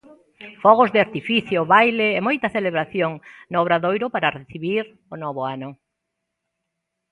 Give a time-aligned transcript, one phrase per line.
[0.63, 3.11] Fogos de artificio, baile e moita celebración
[3.51, 5.69] no Obradoiro para recibir o novo ano.